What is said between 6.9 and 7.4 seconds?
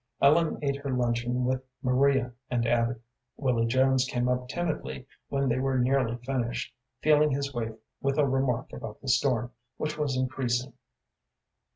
feeling